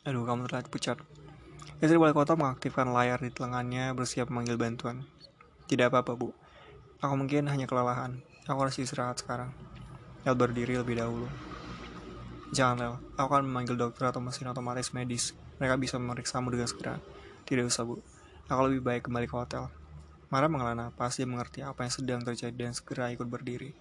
Aduh, 0.03 0.27
kamu 0.27 0.43
terlihat 0.43 0.67
pucat. 0.67 0.99
Istri 1.79 1.95
wali 1.95 2.11
kota 2.11 2.35
mengaktifkan 2.35 2.91
layar 2.91 3.23
di 3.23 3.31
lengannya 3.31 3.95
bersiap 3.95 4.27
memanggil 4.27 4.59
bantuan. 4.59 5.07
Tidak 5.71 5.87
apa-apa, 5.87 6.19
Bu. 6.19 6.35
Aku 6.99 7.15
mungkin 7.15 7.47
hanya 7.47 7.71
kelelahan. 7.71 8.19
Aku 8.51 8.67
harus 8.67 8.75
istirahat 8.75 9.15
sekarang. 9.23 9.47
El 10.27 10.35
berdiri 10.35 10.75
lebih 10.75 10.99
dahulu. 10.99 11.31
Jangan, 12.51 12.75
Lel. 12.75 12.95
Aku 13.15 13.31
akan 13.31 13.47
memanggil 13.47 13.79
dokter 13.79 14.11
atau 14.11 14.19
mesin 14.19 14.51
otomatis 14.51 14.91
medis. 14.91 15.31
Mereka 15.63 15.79
bisa 15.79 15.95
memeriksamu 15.95 16.51
dengan 16.51 16.67
segera. 16.67 16.99
Tidak 17.47 17.63
usah, 17.63 17.87
Bu. 17.87 18.03
Aku 18.51 18.59
lebih 18.67 18.83
baik 18.83 19.07
kembali 19.07 19.31
ke 19.31 19.35
hotel. 19.39 19.71
Mara 20.27 20.51
menghela 20.51 20.75
napas, 20.75 21.15
dia 21.15 21.23
mengerti 21.23 21.63
apa 21.63 21.87
yang 21.87 21.93
sedang 21.95 22.19
terjadi 22.27 22.51
dan 22.51 22.75
segera 22.75 23.07
ikut 23.15 23.23
berdiri. 23.23 23.71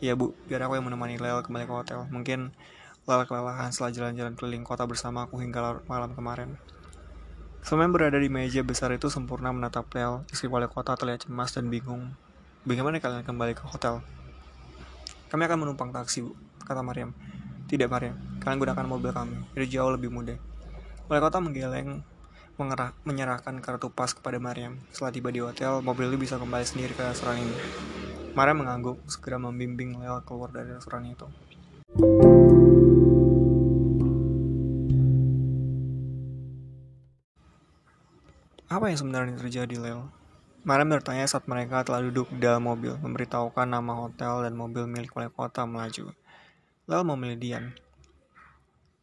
Iya, 0.00 0.16
Bu. 0.16 0.32
Biar 0.48 0.64
aku 0.64 0.80
yang 0.80 0.88
menemani 0.88 1.20
Lel 1.20 1.44
kembali 1.44 1.68
ke 1.68 1.74
hotel. 1.76 2.08
Mungkin 2.08 2.56
Lala 3.04 3.28
kelelahan 3.28 3.68
setelah 3.68 3.92
jalan-jalan 3.92 4.32
keliling 4.32 4.64
kota 4.64 4.88
bersama 4.88 5.28
aku 5.28 5.36
hingga 5.36 5.84
malam 5.84 6.16
kemarin. 6.16 6.56
Semen 7.60 7.92
berada 7.92 8.16
di 8.16 8.32
meja 8.32 8.64
besar 8.64 8.96
itu 8.96 9.12
sempurna 9.12 9.52
menatap 9.52 9.92
Lel. 9.92 10.24
Istri 10.32 10.48
wali 10.48 10.64
kota 10.72 10.96
terlihat 10.96 11.28
cemas 11.28 11.52
dan 11.52 11.68
bingung. 11.68 12.16
Bagaimana 12.64 12.96
kalian 12.96 13.28
kembali 13.28 13.52
ke 13.52 13.68
hotel? 13.68 14.00
Kami 15.28 15.44
akan 15.44 15.68
menumpang 15.68 15.92
taksi, 15.92 16.24
Bu, 16.24 16.32
kata 16.64 16.80
Mariam. 16.80 17.12
Tidak, 17.68 17.84
Mariam. 17.92 18.16
Kalian 18.40 18.56
gunakan 18.56 18.88
mobil 18.88 19.12
kami. 19.12 19.36
Itu 19.52 19.76
jauh 19.76 19.92
lebih 19.92 20.08
mudah. 20.08 20.40
Wali 21.04 21.20
kota 21.20 21.44
menggeleng 21.44 22.00
mengerah, 22.56 22.96
menyerahkan 23.04 23.60
kartu 23.60 23.92
pas 23.92 24.16
kepada 24.16 24.40
Mariam. 24.40 24.80
Setelah 24.96 25.12
tiba 25.12 25.28
di 25.28 25.44
hotel, 25.44 25.84
mobil 25.84 26.08
itu 26.08 26.16
bisa 26.24 26.40
kembali 26.40 26.64
sendiri 26.64 26.96
ke 26.96 27.04
restoran 27.04 27.44
ini. 27.44 27.52
Mariam 28.32 28.64
mengangguk, 28.64 28.96
segera 29.12 29.36
membimbing 29.36 30.00
Lel 30.00 30.24
keluar 30.24 30.48
dari 30.48 30.72
restoran 30.72 31.04
itu. 31.04 31.28
Apa 38.72 38.88
yang 38.88 38.96
sebenarnya 38.96 39.36
terjadi, 39.36 39.76
Lel? 39.76 40.23
Mariam 40.64 40.88
bertanya 40.88 41.28
saat 41.28 41.44
mereka 41.44 41.84
telah 41.84 42.00
duduk 42.00 42.24
dalam 42.40 42.64
mobil, 42.64 42.96
memberitahukan 42.96 43.68
nama 43.68 44.00
hotel 44.00 44.48
dan 44.48 44.56
mobil 44.56 44.88
milik 44.88 45.12
wali 45.12 45.28
kota 45.28 45.68
melaju. 45.68 46.16
Lel 46.88 47.04
memilih 47.04 47.36
diam. 47.36 47.64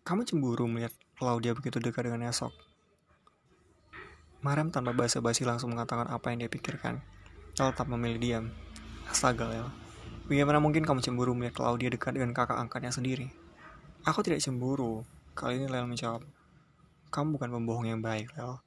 Kamu 0.01 0.25
cemburu 0.25 0.65
melihat 0.65 0.89
Claudia 1.22 1.53
begitu 1.53 1.77
dekat 1.77 2.10
dengan 2.10 2.25
esok. 2.34 2.50
Mariam 4.41 4.74
tanpa 4.74 4.89
basa-basi 4.98 5.46
langsung 5.46 5.77
mengatakan 5.77 6.10
apa 6.10 6.34
yang 6.34 6.41
dia 6.41 6.50
pikirkan. 6.50 6.98
Lel 7.53 7.70
tetap 7.70 7.86
memilih 7.94 8.18
diam. 8.18 8.46
Astaga, 9.06 9.46
Lel. 9.46 9.70
Bagaimana 10.25 10.58
mungkin 10.58 10.82
kamu 10.82 11.06
cemburu 11.06 11.38
melihat 11.38 11.62
Claudia 11.62 11.94
dekat 11.94 12.18
dengan 12.18 12.34
kakak 12.34 12.58
angkatnya 12.58 12.89
sendiri? 12.89 13.30
Aku 14.10 14.25
tidak 14.25 14.41
cemburu. 14.41 15.06
Kali 15.38 15.62
ini 15.62 15.70
Lel 15.70 15.86
menjawab. 15.86 16.25
Kamu 17.13 17.38
bukan 17.38 17.53
pembohong 17.53 17.86
yang 17.86 18.01
baik, 18.01 18.34
Lel. 18.34 18.58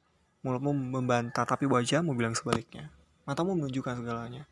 Mulutmu 0.45 0.77
membantah, 0.77 1.49
tapi 1.49 1.65
wajahmu 1.65 2.13
bilang 2.13 2.37
sebaliknya. 2.37 2.93
Matamu 3.25 3.57
menunjukkan 3.57 4.05
segalanya. 4.05 4.45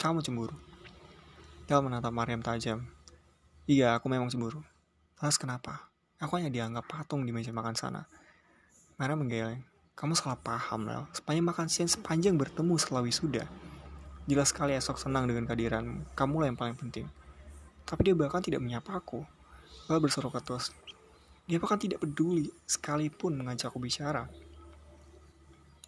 Kamu 0.00 0.24
cemburu. 0.24 0.56
Del 1.68 1.84
menatap 1.84 2.08
Mariam 2.16 2.40
tajam. 2.40 2.88
Iya, 3.68 3.92
aku 3.92 4.08
memang 4.08 4.32
cemburu. 4.32 4.64
Lalu 5.20 5.36
kenapa? 5.36 5.92
Aku 6.16 6.40
hanya 6.40 6.48
dianggap 6.48 6.88
patung 6.88 7.28
di 7.28 7.36
meja 7.36 7.52
makan 7.52 7.76
sana. 7.76 8.08
Mariam 8.96 9.20
menggeleng. 9.20 9.60
Kamu 9.92 10.16
salah 10.16 10.40
paham, 10.40 10.88
Lel. 10.88 11.04
Sepanjang 11.12 11.44
makan 11.44 11.66
siang 11.68 11.92
sepanjang 11.92 12.40
bertemu 12.40 12.80
setelah 12.80 13.04
wisuda. 13.04 13.44
Jelas 14.24 14.48
sekali 14.48 14.72
esok 14.80 14.96
senang 14.96 15.28
dengan 15.28 15.44
kehadiranmu. 15.44 16.16
Kamulah 16.16 16.48
yang 16.48 16.56
paling 16.56 16.72
penting. 16.72 17.04
Tapi 17.84 18.00
dia 18.00 18.16
bahkan 18.16 18.40
tidak 18.40 18.64
menyapa 18.64 18.96
aku. 18.96 19.28
Lalu 19.92 20.08
berseru 20.08 20.32
ketus. 20.32 20.72
Dia 21.44 21.60
bahkan 21.60 21.76
tidak 21.76 22.00
peduli 22.00 22.48
sekalipun 22.64 23.36
mengajakku 23.36 23.76
bicara. 23.76 24.24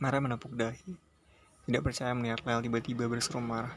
Mara 0.00 0.16
menepuk 0.16 0.57
dahi. 0.57 0.97
Tidak 1.69 1.85
percaya 1.85 2.16
melihat 2.16 2.40
Lel 2.49 2.64
tiba-tiba 2.64 3.04
berseru 3.04 3.37
marah. 3.45 3.76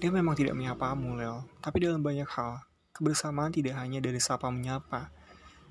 Dia 0.00 0.08
memang 0.08 0.32
tidak 0.32 0.56
menyapamu, 0.56 1.12
Lel. 1.12 1.44
Tapi 1.60 1.76
dalam 1.84 2.00
banyak 2.00 2.24
hal, 2.24 2.64
kebersamaan 2.96 3.52
tidak 3.52 3.76
hanya 3.76 4.00
dari 4.00 4.16
sapa 4.16 4.48
menyapa. 4.48 5.12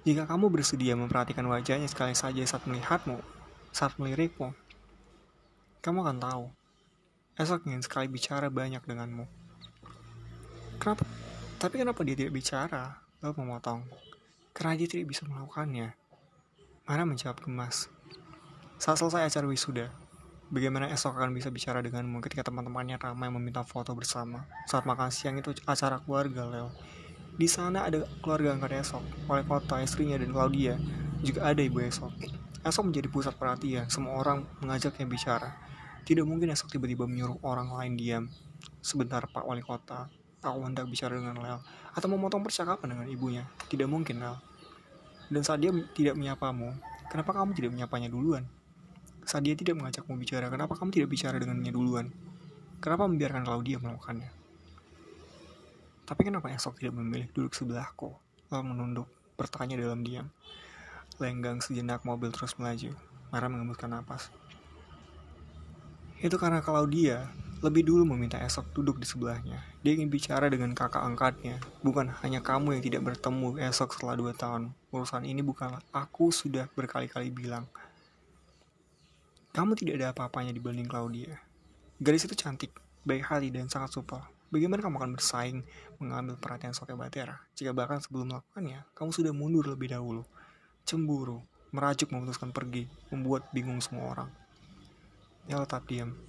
Jika 0.05 0.29
kamu 0.29 0.53
bersedia 0.53 0.93
memperhatikan 0.93 1.49
wajahnya 1.49 1.89
sekali 1.89 2.13
saja 2.13 2.45
saat 2.45 2.69
melihatmu, 2.69 3.17
saat 3.73 3.97
melirikmu, 3.97 4.53
kamu 5.81 5.97
akan 6.05 6.17
tahu. 6.21 6.45
Esok 7.41 7.65
ingin 7.65 7.81
sekali 7.81 8.05
bicara 8.05 8.53
banyak 8.53 8.85
denganmu. 8.85 9.25
Kenapa? 10.77 11.09
Tapi 11.57 11.81
kenapa 11.81 12.05
dia 12.05 12.13
tidak 12.13 12.37
bicara? 12.37 13.01
Lel 13.17 13.33
memotong. 13.33 13.81
Karena 14.53 14.77
dia 14.77 14.85
tidak 14.85 15.09
bisa 15.09 15.25
melakukannya. 15.25 15.97
Mana 16.85 17.03
menjawab 17.09 17.41
gemas. 17.41 17.89
Saat 18.75 18.99
selesai 18.99 19.31
acara 19.31 19.47
wisuda, 19.47 19.87
bagaimana 20.51 20.91
esok 20.91 21.15
akan 21.15 21.31
bisa 21.31 21.47
bicara 21.47 21.79
denganmu 21.79 22.19
ketika 22.19 22.43
teman-temannya 22.43 22.99
ramai 22.99 23.31
meminta 23.31 23.63
foto 23.63 23.95
bersama. 23.95 24.43
Saat 24.67 24.83
makan 24.83 25.07
siang 25.15 25.39
itu 25.39 25.55
acara 25.63 26.03
keluarga, 26.03 26.43
Leo. 26.43 26.69
Di 27.39 27.47
sana 27.47 27.87
ada 27.87 28.03
keluarga 28.19 28.51
angkat 28.51 28.83
esok, 28.83 29.03
wali 29.31 29.47
kota, 29.47 29.79
istrinya, 29.79 30.19
dan 30.19 30.35
Claudia. 30.35 30.75
Juga 31.23 31.47
ada 31.47 31.63
ibu 31.63 31.79
esok. 31.79 32.11
Esok 32.67 32.83
menjadi 32.91 33.07
pusat 33.07 33.33
perhatian, 33.39 33.87
semua 33.87 34.19
orang 34.19 34.43
mengajaknya 34.59 35.07
bicara. 35.07 35.49
Tidak 36.03 36.27
mungkin 36.27 36.51
esok 36.51 36.75
tiba-tiba 36.75 37.07
menyuruh 37.07 37.39
orang 37.47 37.71
lain 37.71 37.95
diam. 37.95 38.23
Sebentar, 38.83 39.23
Pak 39.31 39.47
Wali 39.47 39.63
Kota. 39.63 40.11
Aku 40.43 40.61
hendak 40.61 40.85
bicara 40.91 41.15
dengan 41.17 41.39
Lel. 41.41 41.57
Atau 41.95 42.11
memotong 42.11 42.43
percakapan 42.43 42.91
dengan 42.91 43.07
ibunya. 43.07 43.47
Tidak 43.71 43.87
mungkin, 43.87 44.21
Lel. 44.21 44.37
Dan 45.31 45.41
saat 45.41 45.63
dia 45.63 45.73
tidak 45.97 46.13
menyapamu, 46.19 46.75
kenapa 47.09 47.33
kamu 47.33 47.57
tidak 47.57 47.71
menyapanya 47.73 48.11
duluan? 48.11 48.45
Saat 49.25 49.41
dia 49.41 49.57
tidak 49.57 49.81
mengajakmu 49.81 50.13
bicara, 50.21 50.53
kenapa 50.53 50.77
kamu 50.77 50.93
tidak 50.93 51.09
bicara 51.09 51.35
dengannya 51.41 51.73
duluan? 51.73 52.13
Kenapa 52.77 53.09
membiarkan 53.09 53.49
dia 53.65 53.81
melakukannya? 53.81 54.29
Tapi 56.05 56.21
kenapa 56.21 56.53
esok 56.53 56.77
tidak 56.77 56.93
memilih 57.01 57.25
duduk 57.33 57.57
sebelahku, 57.57 58.13
lalu 58.53 58.63
menunduk, 58.69 59.09
bertanya 59.33 59.81
dalam 59.81 60.05
diam. 60.05 60.29
Lenggang 61.17 61.57
sejenak 61.65 62.05
mobil 62.05 62.29
terus 62.29 62.53
melaju. 62.61 62.93
Mara 63.33 63.49
mengembuskan 63.49 63.89
napas. 63.89 64.29
Itu 66.21 66.37
karena 66.37 66.61
kalau 66.61 66.85
dia 66.85 67.33
lebih 67.65 67.81
dulu 67.81 68.05
meminta 68.05 68.37
esok 68.37 68.77
duduk 68.77 69.01
di 69.01 69.09
sebelahnya. 69.09 69.65
Dia 69.81 69.97
ingin 69.97 70.13
bicara 70.13 70.45
dengan 70.53 70.77
kakak 70.77 71.01
angkatnya. 71.01 71.57
Bukan 71.81 72.13
hanya 72.21 72.45
kamu 72.45 72.77
yang 72.77 72.83
tidak 72.85 73.01
bertemu 73.01 73.57
esok 73.65 73.97
setelah 73.97 74.13
dua 74.13 74.37
tahun. 74.37 74.69
Urusan 74.93 75.25
ini 75.25 75.41
bukanlah 75.41 75.81
aku 75.89 76.29
sudah 76.29 76.69
berkali-kali 76.77 77.33
bilang. 77.33 77.65
Kamu 79.55 79.71
tidak 79.79 80.03
ada 80.03 80.11
apa-apanya 80.11 80.51
dibanding 80.51 80.83
Claudia. 80.83 81.39
Gadis 82.03 82.27
itu 82.27 82.35
cantik, 82.35 82.75
baik 83.07 83.23
hati, 83.23 83.55
dan 83.55 83.71
sangat 83.71 83.95
supel. 83.95 84.19
Bagaimana 84.51 84.83
kamu 84.83 84.99
akan 84.99 85.11
bersaing 85.15 85.63
mengambil 85.95 86.35
perhatian 86.35 86.75
Sofia 86.75 86.99
Batera 86.99 87.39
jika 87.55 87.71
bahkan 87.71 88.03
sebelum 88.03 88.35
melakukannya, 88.35 88.83
kamu 88.91 89.15
sudah 89.15 89.31
mundur 89.31 89.63
lebih 89.71 89.95
dahulu? 89.95 90.27
Cemburu, 90.83 91.39
merajuk 91.71 92.11
memutuskan 92.11 92.51
pergi, 92.51 92.91
membuat 93.15 93.47
bingung 93.55 93.79
semua 93.79 94.11
orang. 94.11 94.29
Ya 95.47 95.55
tetap 95.63 95.87
diam. 95.87 96.19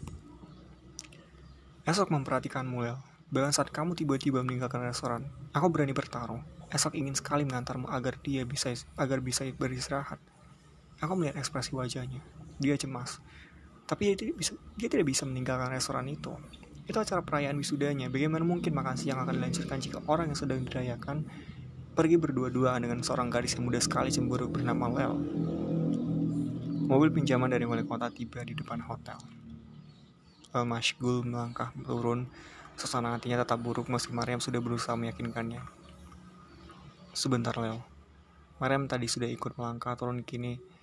Esok 1.82 2.14
memperhatikanmu, 2.14 2.78
Lel. 2.78 3.02
Bahkan 3.34 3.50
saat 3.50 3.74
kamu 3.74 3.98
tiba-tiba 3.98 4.38
meninggalkan 4.46 4.86
restoran, 4.86 5.26
aku 5.50 5.66
berani 5.66 5.90
bertaruh. 5.90 6.46
Esok 6.70 6.94
ingin 6.94 7.18
sekali 7.18 7.42
mengantarmu 7.42 7.90
agar 7.90 8.22
dia 8.22 8.46
bisa 8.46 8.70
agar 8.94 9.18
bisa 9.18 9.42
beristirahat. 9.50 10.22
Aku 11.02 11.18
melihat 11.18 11.42
ekspresi 11.42 11.74
wajahnya. 11.74 12.35
Dia 12.56 12.74
cemas. 12.80 13.20
Tapi 13.86 14.12
dia 14.12 14.16
tidak 14.18 14.36
bisa, 14.42 14.52
dia 14.74 14.88
tidak 14.90 15.06
bisa 15.06 15.22
meninggalkan 15.22 15.70
restoran 15.70 16.10
itu. 16.10 16.34
Itu 16.86 16.98
acara 16.98 17.22
perayaan 17.22 17.58
wisudanya. 17.58 18.10
Bagaimana 18.10 18.42
mungkin 18.42 18.74
makan 18.74 18.98
siang 18.98 19.22
akan 19.22 19.38
dilanjutkan 19.38 19.78
jika 19.78 19.98
orang 20.06 20.30
yang 20.30 20.38
sedang 20.38 20.62
dirayakan 20.62 21.26
pergi 21.96 22.20
berdua-duaan 22.20 22.84
dengan 22.84 23.00
seorang 23.00 23.32
gadis 23.32 23.56
yang 23.56 23.64
muda 23.66 23.80
sekali 23.80 24.12
cemburu 24.12 24.52
bernama 24.52 24.86
Lel. 24.92 25.14
Mobil 26.86 27.10
pinjaman 27.10 27.50
dari 27.50 27.66
wali 27.66 27.82
kota 27.82 28.12
tiba 28.12 28.44
di 28.46 28.54
depan 28.54 28.78
hotel. 28.84 29.18
Lel 30.54 30.66
Mashgul 30.68 31.26
melangkah 31.26 31.74
turun. 31.82 32.30
Suasana 32.76 33.16
hatinya 33.16 33.42
tetap 33.42 33.58
buruk 33.58 33.88
meski 33.88 34.12
Mariam 34.12 34.38
sudah 34.38 34.60
berusaha 34.60 34.94
meyakinkannya. 34.94 35.64
Sebentar, 37.16 37.56
Lel. 37.58 37.82
Mariam 38.62 38.86
tadi 38.86 39.10
sudah 39.10 39.26
ikut 39.26 39.56
melangkah 39.58 39.96
turun 39.98 40.22
kini 40.22 40.75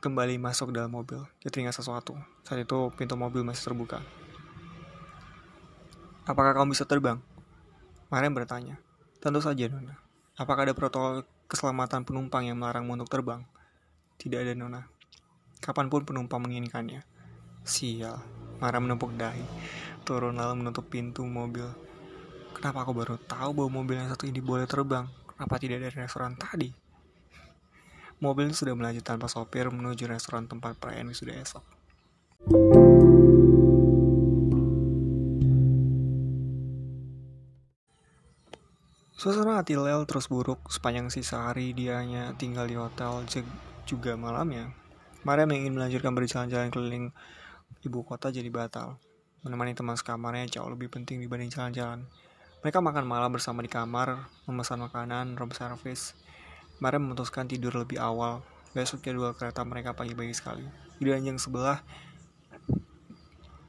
kembali 0.00 0.36
masuk 0.36 0.70
dalam 0.70 0.92
mobil. 0.92 1.24
Dia 1.40 1.48
teringat 1.48 1.76
sesuatu. 1.76 2.14
Saat 2.44 2.62
itu 2.62 2.92
pintu 2.94 3.16
mobil 3.16 3.42
masih 3.42 3.72
terbuka. 3.72 4.04
Apakah 6.26 6.58
kamu 6.58 6.74
bisa 6.74 6.84
terbang? 6.84 7.22
Mariam 8.10 8.34
bertanya. 8.34 8.78
Tentu 9.22 9.38
saja, 9.42 9.66
Nona. 9.70 9.98
Apakah 10.38 10.68
ada 10.68 10.74
protokol 10.74 11.22
keselamatan 11.46 12.02
penumpang 12.02 12.46
yang 12.46 12.58
melarangmu 12.58 12.98
untuk 12.98 13.10
terbang? 13.10 13.46
Tidak 14.18 14.42
ada, 14.42 14.52
Nona. 14.54 14.86
Kapan 15.62 15.86
pun 15.86 16.02
penumpang 16.02 16.42
menginginkannya. 16.42 17.02
Sial. 17.66 18.18
Mariam 18.62 18.86
menepuk 18.86 19.14
dahi. 19.14 19.42
Turun 20.06 20.38
lalu 20.38 20.66
menutup 20.66 20.86
pintu 20.86 21.26
mobil. 21.26 21.66
Kenapa 22.54 22.86
aku 22.86 22.92
baru 22.94 23.16
tahu 23.20 23.52
bahwa 23.52 23.82
mobil 23.82 23.98
yang 23.98 24.08
satu 24.08 24.30
ini 24.30 24.38
boleh 24.38 24.64
terbang? 24.64 25.06
Kenapa 25.34 25.60
tidak 25.60 25.82
dari 25.82 25.96
restoran 25.98 26.38
tadi? 26.38 26.85
Mobil 28.16 28.48
sudah 28.56 28.72
melaju 28.72 29.00
tanpa 29.04 29.28
sopir 29.28 29.68
menuju 29.68 30.08
restoran 30.08 30.48
tempat 30.48 30.80
perayaan 30.80 31.12
sudah 31.12 31.36
esok. 31.36 31.64
Suasana 39.16 39.60
hati 39.60 39.76
Lel 39.76 40.08
terus 40.08 40.32
buruk 40.32 40.64
sepanjang 40.72 41.12
sisa 41.12 41.44
hari 41.44 41.76
dia 41.76 42.00
tinggal 42.40 42.64
di 42.64 42.80
hotel 42.80 43.24
juga 43.84 44.16
malamnya. 44.16 44.72
Maria 45.20 45.44
yang 45.44 45.68
ingin 45.68 45.74
melanjutkan 45.76 46.16
berjalan-jalan 46.16 46.72
keliling 46.72 47.12
ibu 47.84 48.00
kota 48.00 48.32
jadi 48.32 48.48
batal. 48.48 48.96
Menemani 49.44 49.76
teman 49.76 50.00
sekamarnya 50.00 50.56
jauh 50.56 50.72
lebih 50.72 50.88
penting 50.88 51.20
dibanding 51.20 51.52
jalan-jalan. 51.52 52.08
Mereka 52.64 52.80
makan 52.80 53.04
malam 53.04 53.28
bersama 53.28 53.60
di 53.60 53.68
kamar, 53.68 54.24
memesan 54.48 54.80
makanan, 54.80 55.36
room 55.36 55.52
service. 55.52 56.16
Maria 56.76 57.00
memutuskan 57.00 57.48
tidur 57.48 57.72
lebih 57.72 57.96
awal. 57.96 58.44
Besok 58.76 59.00
jadwal 59.00 59.32
kereta 59.32 59.64
mereka 59.64 59.96
pagi-pagi 59.96 60.36
sekali. 60.36 60.64
Di 61.00 61.08
ranjang 61.08 61.40
sebelah, 61.40 61.80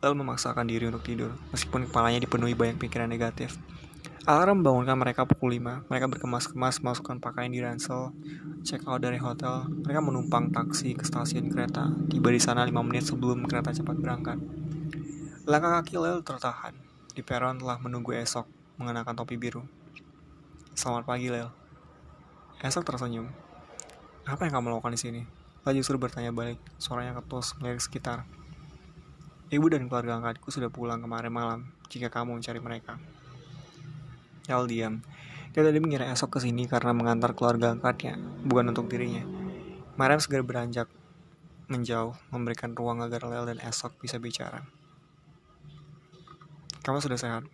Lel 0.04 0.14
memaksakan 0.14 0.68
diri 0.68 0.86
untuk 0.92 1.08
tidur, 1.08 1.34
meskipun 1.50 1.88
kepalanya 1.90 2.22
dipenuhi 2.22 2.54
banyak 2.54 2.78
pikiran 2.78 3.10
negatif. 3.10 3.56
Alarm 4.28 4.60
membangunkan 4.60 5.00
mereka 5.00 5.24
pukul 5.24 5.56
5. 5.56 5.88
Mereka 5.88 6.06
berkemas-kemas 6.12 6.84
masukkan 6.84 7.16
pakaian 7.16 7.48
di 7.48 7.64
ransel, 7.64 8.12
check 8.68 8.84
out 8.84 9.00
dari 9.00 9.16
hotel. 9.16 9.64
Mereka 9.88 10.04
menumpang 10.04 10.52
taksi 10.52 11.00
ke 11.00 11.08
stasiun 11.08 11.48
kereta. 11.48 11.88
Tiba 12.12 12.28
di 12.36 12.42
sana 12.44 12.68
5 12.68 12.76
menit 12.84 13.08
sebelum 13.08 13.48
kereta 13.48 13.72
cepat 13.72 13.96
berangkat. 13.96 14.36
Langkah 15.48 15.80
kaki 15.80 15.96
Lel 15.96 16.20
tertahan. 16.28 16.76
Di 17.16 17.24
peron 17.24 17.56
telah 17.56 17.80
menunggu 17.80 18.12
esok, 18.20 18.44
mengenakan 18.76 19.16
topi 19.16 19.40
biru. 19.40 19.64
Selamat 20.76 21.08
pagi, 21.08 21.32
Lel. 21.32 21.67
Esok 22.58 22.90
tersenyum. 22.90 23.30
Apa 24.26 24.50
yang 24.50 24.58
kamu 24.58 24.74
lakukan 24.74 24.90
di 24.90 24.98
sini? 24.98 25.22
Lel 25.62 25.78
justru 25.78 26.02
bertanya 26.02 26.34
balik. 26.34 26.58
Suaranya 26.82 27.14
ketus 27.22 27.54
melirik 27.62 27.86
sekitar. 27.86 28.26
Ibu 29.54 29.70
dan 29.70 29.86
keluarga 29.86 30.18
angkatku 30.18 30.50
sudah 30.50 30.74
pulang 30.74 30.98
kemarin 30.98 31.30
malam. 31.30 31.60
Jika 31.86 32.10
kamu 32.10 32.42
mencari 32.42 32.58
mereka. 32.58 32.98
El 34.50 34.66
diam. 34.66 35.06
Dia 35.54 35.62
tadi 35.62 35.78
mengira 35.78 36.10
esok 36.10 36.42
ke 36.42 36.50
sini 36.50 36.66
karena 36.66 36.98
mengantar 36.98 37.38
keluarga 37.38 37.78
angkatnya, 37.78 38.18
bukan 38.42 38.74
untuk 38.74 38.90
dirinya. 38.90 39.22
Mariam 39.94 40.18
segera 40.18 40.42
beranjak 40.42 40.90
menjauh, 41.70 42.18
memberikan 42.34 42.74
ruang 42.74 43.06
agar 43.06 43.22
Lel 43.30 43.54
dan 43.54 43.62
esok 43.62 44.02
bisa 44.02 44.18
bicara. 44.18 44.66
Kamu 46.82 47.06
sudah 47.06 47.22
sehat? 47.22 47.46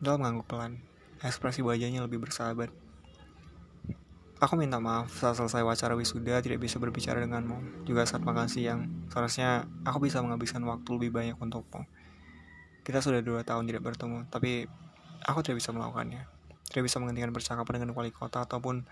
Del 0.00 0.16
mengangguk 0.16 0.48
pelan. 0.48 0.80
Ekspresi 1.20 1.60
wajahnya 1.60 2.00
lebih 2.00 2.24
bersahabat. 2.24 2.81
Aku 4.42 4.58
minta 4.58 4.82
maaf 4.82 5.14
saat 5.14 5.38
selesai 5.38 5.62
wawancara 5.62 5.94
wisuda 5.94 6.42
tidak 6.42 6.58
bisa 6.58 6.82
berbicara 6.82 7.22
denganmu. 7.22 7.86
Juga 7.86 8.02
saat 8.02 8.26
makan 8.26 8.50
siang, 8.50 9.06
seharusnya 9.06 9.70
aku 9.86 10.10
bisa 10.10 10.18
menghabiskan 10.18 10.66
waktu 10.66 10.88
lebih 10.98 11.14
banyak 11.14 11.38
untukmu. 11.38 11.86
Kita 12.82 12.98
sudah 12.98 13.22
dua 13.22 13.46
tahun 13.46 13.70
tidak 13.70 13.86
bertemu, 13.86 14.26
tapi 14.26 14.66
Aku 15.22 15.38
tidak 15.38 15.62
bisa 15.62 15.70
melakukannya. 15.70 16.26
Tidak 16.66 16.82
bisa 16.82 16.98
menghentikan 16.98 17.30
percakapan 17.30 17.78
dengan 17.78 17.94
wali 17.94 18.10
kota 18.10 18.42
ataupun 18.42 18.82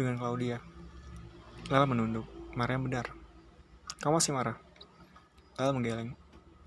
dengan 0.00 0.16
Claudia. 0.16 0.64
Lala 1.68 1.84
menunduk. 1.84 2.24
Yang 2.56 2.82
benar. 2.88 3.06
Kamu 4.00 4.16
masih 4.16 4.32
marah? 4.32 4.56
Lala 5.60 5.76
menggeleng. 5.76 6.16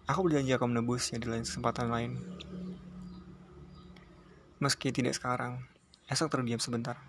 Aku 0.06 0.22
berjanji 0.22 0.54
akan 0.54 0.78
menebusnya 0.78 1.18
di 1.18 1.26
lain 1.26 1.44
kesempatan 1.50 1.90
lain. 1.90 2.12
Meski 4.62 4.94
tidak 4.94 5.18
sekarang, 5.18 5.66
esok 6.10 6.30
terdiam 6.34 6.62
sebentar. 6.62 7.02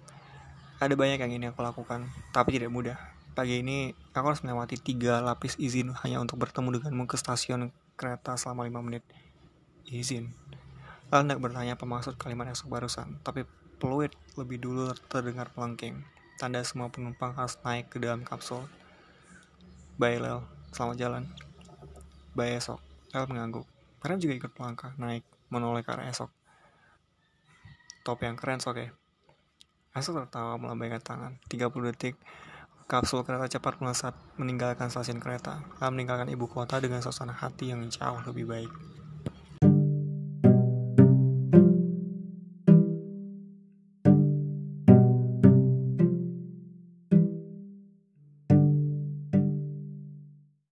Ada 0.78 0.94
banyak 0.94 1.18
yang 1.18 1.30
ingin 1.34 1.50
aku 1.50 1.66
lakukan, 1.66 2.06
tapi 2.30 2.54
tidak 2.54 2.70
mudah. 2.70 2.94
Pagi 3.34 3.66
ini, 3.66 3.90
aku 4.14 4.30
harus 4.30 4.46
melewati 4.46 4.78
tiga 4.78 5.18
lapis 5.18 5.58
izin 5.58 5.90
hanya 6.06 6.22
untuk 6.22 6.38
bertemu 6.38 6.78
denganmu 6.78 7.10
ke 7.10 7.18
stasiun 7.18 7.74
kereta 7.98 8.38
selama 8.38 8.62
lima 8.62 8.78
menit. 8.78 9.02
Izin. 9.90 10.30
Lalu 11.10 11.20
hendak 11.26 11.38
bertanya 11.42 11.74
apa 11.74 11.82
maksud 11.82 12.14
kalimat 12.14 12.46
esok 12.54 12.70
barusan, 12.70 13.18
tapi 13.26 13.42
peluit 13.82 14.14
lebih 14.38 14.62
dulu 14.62 14.94
terdengar 15.10 15.50
pelengking. 15.50 16.06
Tanda 16.38 16.62
semua 16.62 16.94
penumpang 16.94 17.34
harus 17.34 17.58
naik 17.66 17.90
ke 17.90 17.98
dalam 17.98 18.22
kapsul. 18.22 18.62
Bye 19.98 20.22
Lel, 20.22 20.46
selamat 20.70 20.94
jalan. 20.94 21.22
Bye 22.38 22.54
esok. 22.54 22.78
Lel 23.10 23.26
mengangguk. 23.26 23.66
Mariam 23.98 24.22
juga 24.22 24.46
ikut 24.46 24.52
melangkah, 24.54 24.94
naik, 24.94 25.26
menoleh 25.50 25.82
ke 25.82 25.90
arah 25.90 26.06
esok. 26.06 26.30
Top 28.06 28.22
yang 28.22 28.38
keren, 28.38 28.62
oke. 28.62 29.07
Esok 29.98 30.24
tertawa 30.24 30.54
melambaikan 30.56 31.02
tangan. 31.02 31.32
30 31.50 31.90
detik, 31.90 32.14
kapsul 32.86 33.26
kereta 33.26 33.50
cepat 33.58 33.82
melesat 33.82 34.14
meninggalkan 34.38 34.88
stasiun 34.88 35.18
kereta, 35.20 35.60
meninggalkan 35.82 36.30
ibu 36.30 36.46
kota 36.46 36.78
dengan 36.78 37.02
suasana 37.02 37.34
hati 37.34 37.74
yang 37.74 37.84
jauh 37.90 38.22
lebih 38.24 38.46
baik. 38.46 38.70